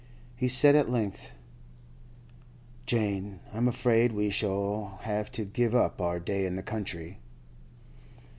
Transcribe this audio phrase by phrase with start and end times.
[0.35, 1.29] He said at length:
[2.87, 7.19] 'Jane, I'm afraid we shall have to give up our day in the country.